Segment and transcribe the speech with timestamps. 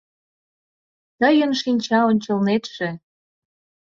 [1.19, 2.89] Тыйын шинча ончылнетше